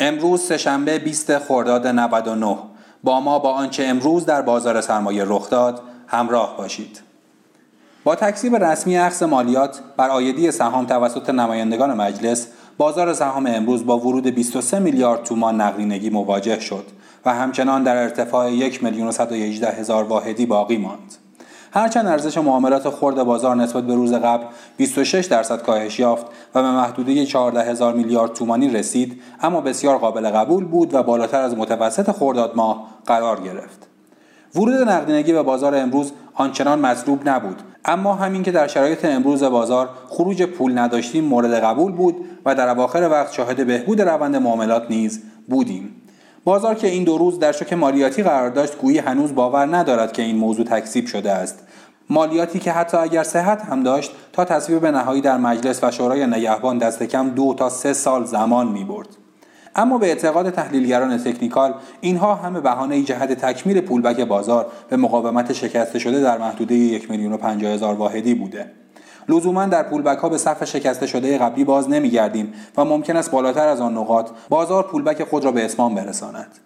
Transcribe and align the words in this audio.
امروز 0.00 0.40
سهشنبه 0.40 0.98
20 0.98 1.38
خرداد 1.38 1.86
99 1.86 2.56
با 3.04 3.20
ما 3.20 3.38
با 3.38 3.52
آنچه 3.52 3.84
امروز 3.84 4.26
در 4.26 4.42
بازار 4.42 4.80
سرمایه 4.80 5.24
رخ 5.26 5.50
داد 5.50 5.82
همراه 6.06 6.56
باشید. 6.56 7.00
با 8.04 8.14
تکسیب 8.14 8.56
رسمی 8.56 8.98
اخذ 8.98 9.22
مالیات 9.22 9.80
بر 9.96 10.08
آیدی 10.08 10.50
سهام 10.50 10.86
توسط 10.86 11.30
نمایندگان 11.30 11.94
مجلس 11.94 12.46
بازار 12.78 13.14
سهام 13.14 13.46
امروز 13.46 13.86
با 13.86 13.98
ورود 13.98 14.26
23 14.26 14.78
میلیارد 14.78 15.22
تومان 15.22 15.60
نقدینگی 15.60 16.10
مواجه 16.10 16.60
شد 16.60 16.84
و 17.24 17.34
همچنان 17.34 17.82
در 17.82 17.96
ارتفاع 17.96 18.52
1 18.52 18.82
میلیون 18.82 19.12
هزار 19.78 20.04
واحدی 20.04 20.46
باقی 20.46 20.76
ماند. 20.76 21.14
هرچند 21.72 22.06
ارزش 22.06 22.38
معاملات 22.38 22.90
خرد 22.90 23.22
بازار 23.22 23.56
نسبت 23.56 23.84
به 23.84 23.94
روز 23.94 24.12
قبل 24.12 24.44
26 24.76 25.26
درصد 25.26 25.62
کاهش 25.62 25.98
یافت 25.98 26.26
و 26.54 26.62
به 26.62 26.70
محدوده 26.70 27.26
14 27.26 27.62
هزار 27.62 27.94
میلیارد 27.94 28.32
تومانی 28.32 28.68
رسید 28.68 29.22
اما 29.40 29.60
بسیار 29.60 29.98
قابل 29.98 30.30
قبول 30.30 30.64
بود 30.64 30.94
و 30.94 31.02
بالاتر 31.02 31.40
از 31.40 31.56
متوسط 31.56 32.10
خرداد 32.10 32.52
ماه 32.56 32.86
قرار 33.06 33.40
گرفت. 33.40 33.88
ورود 34.54 34.88
نقدینگی 34.88 35.32
به 35.32 35.42
بازار 35.42 35.74
امروز 35.74 36.12
آنچنان 36.34 36.78
مطلوب 36.78 37.28
نبود 37.28 37.62
اما 37.84 38.14
همین 38.14 38.42
که 38.42 38.52
در 38.52 38.66
شرایط 38.66 39.04
امروز 39.04 39.42
بازار 39.42 39.88
خروج 40.08 40.42
پول 40.42 40.78
نداشتیم 40.78 41.24
مورد 41.24 41.54
قبول 41.54 41.92
بود 41.92 42.16
و 42.44 42.54
در 42.54 42.68
اواخر 42.68 43.08
وقت 43.10 43.32
شاهد 43.32 43.66
بهبود 43.66 44.00
روند 44.00 44.36
معاملات 44.36 44.82
نیز 44.90 45.22
بودیم. 45.48 46.02
بازار 46.44 46.74
که 46.74 46.86
این 46.86 47.04
دو 47.04 47.18
روز 47.18 47.38
در 47.38 47.52
شوک 47.52 47.72
مالیاتی 47.72 48.22
قرار 48.22 48.50
داشت 48.50 48.78
گویی 48.78 48.98
هنوز 48.98 49.34
باور 49.34 49.76
ندارد 49.76 50.12
که 50.12 50.22
این 50.22 50.36
موضوع 50.36 50.64
تکذیب 50.64 51.06
شده 51.06 51.32
است 51.32 51.58
مالیاتی 52.10 52.58
که 52.58 52.72
حتی 52.72 52.96
اگر 52.96 53.22
صحت 53.22 53.62
هم 53.62 53.82
داشت 53.82 54.12
تا 54.32 54.44
تصویب 54.44 54.86
نهایی 54.86 55.20
در 55.20 55.36
مجلس 55.36 55.84
و 55.84 55.90
شورای 55.90 56.26
نگهبان 56.26 56.78
دست 56.78 57.02
کم 57.02 57.30
دو 57.30 57.54
تا 57.58 57.68
سه 57.68 57.92
سال 57.92 58.24
زمان 58.24 58.68
می 58.68 58.84
برد. 58.84 59.08
اما 59.76 59.98
به 59.98 60.06
اعتقاد 60.06 60.50
تحلیلگران 60.50 61.18
تکنیکال 61.18 61.74
اینها 62.00 62.34
همه 62.34 62.60
بهانه 62.60 63.02
جهت 63.02 63.32
تکمیل 63.32 63.80
پولبک 63.80 64.20
بازار 64.20 64.66
به 64.88 64.96
مقاومت 64.96 65.52
شکسته 65.52 65.98
شده 65.98 66.20
در 66.20 66.38
محدوده 66.38 66.74
یک 66.74 67.10
میلیون 67.10 67.32
و 67.32 67.68
هزار 67.68 67.94
واحدی 67.94 68.34
بوده 68.34 68.70
لزوما 69.28 69.66
در 69.66 69.82
پولبک 69.82 70.18
ها 70.18 70.28
به 70.28 70.38
صف 70.38 70.64
شکسته 70.64 71.06
شده 71.06 71.38
قبلی 71.38 71.64
باز 71.64 71.90
نمیگردیم 71.90 72.52
و 72.76 72.84
ممکن 72.84 73.16
است 73.16 73.30
بالاتر 73.30 73.68
از 73.68 73.80
آن 73.80 73.96
نقاط 73.96 74.30
بازار 74.48 74.82
پولبک 74.82 75.24
خود 75.24 75.44
را 75.44 75.52
به 75.52 75.64
اسمان 75.64 75.94
برساند. 75.94 76.58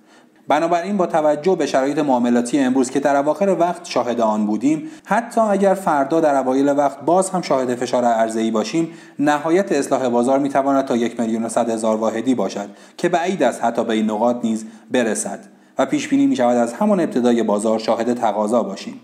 بنابراین 0.48 0.96
با 0.96 1.06
توجه 1.06 1.56
به 1.56 1.66
شرایط 1.66 1.98
معاملاتی 1.98 2.58
امروز 2.58 2.90
که 2.90 3.00
در 3.00 3.16
اواخر 3.16 3.56
وقت 3.60 3.84
شاهد 3.84 4.20
آن 4.20 4.46
بودیم 4.46 4.88
حتی 5.04 5.40
اگر 5.40 5.74
فردا 5.74 6.20
در 6.20 6.36
اوایل 6.36 6.68
وقت 6.68 7.00
باز 7.00 7.30
هم 7.30 7.42
شاهد 7.42 7.74
فشار 7.74 8.04
ای 8.36 8.50
باشیم 8.50 8.88
نهایت 9.18 9.72
اصلاح 9.72 10.08
بازار 10.08 10.38
می‌تواند 10.38 10.84
تا 10.84 10.96
یک 10.96 11.20
میلیون 11.20 11.44
و 11.44 11.48
هزار 11.68 11.96
واحدی 11.96 12.34
باشد 12.34 12.68
که 12.96 13.08
بعید 13.08 13.42
است 13.42 13.64
حتی 13.64 13.84
به 13.84 13.92
این 13.92 14.10
نقاط 14.10 14.36
نیز 14.42 14.64
برسد 14.90 15.40
و 15.78 15.86
پیش 15.86 16.08
بینی 16.08 16.26
می 16.26 16.36
شود 16.36 16.56
از 16.56 16.72
همان 16.72 17.00
ابتدای 17.00 17.42
بازار 17.42 17.78
شاهد 17.78 18.14
تقاضا 18.14 18.62
باشیم. 18.62 19.00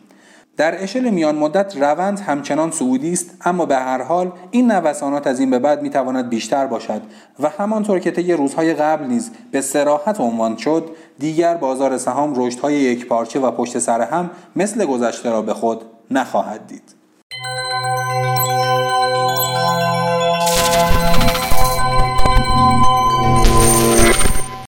در 0.58 0.82
اشل 0.82 1.10
میان 1.10 1.36
مدت 1.36 1.76
روند 1.76 2.20
همچنان 2.20 2.70
سعودی 2.70 3.12
است 3.12 3.30
اما 3.44 3.66
به 3.66 3.76
هر 3.76 4.02
حال 4.02 4.32
این 4.50 4.72
نوسانات 4.72 5.26
از 5.26 5.40
این 5.40 5.50
به 5.50 5.58
بعد 5.58 5.82
می 5.82 5.90
تواند 5.90 6.28
بیشتر 6.28 6.66
باشد 6.66 7.02
و 7.40 7.48
همانطور 7.48 7.98
که 7.98 8.10
طی 8.10 8.32
روزهای 8.32 8.74
قبل 8.74 9.06
نیز 9.06 9.30
به 9.50 9.60
سراحت 9.60 10.20
عنوان 10.20 10.56
شد 10.56 10.90
دیگر 11.18 11.54
بازار 11.54 11.98
سهام 11.98 12.32
رشدهای 12.36 12.74
یک 12.74 13.06
پارچه 13.06 13.40
و 13.40 13.50
پشت 13.50 13.78
سر 13.78 14.00
هم 14.00 14.30
مثل 14.56 14.84
گذشته 14.84 15.30
را 15.30 15.42
به 15.42 15.54
خود 15.54 15.82
نخواهد 16.10 16.66
دید. 16.66 16.97